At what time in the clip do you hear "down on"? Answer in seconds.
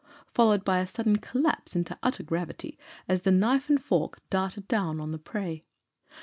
4.67-5.11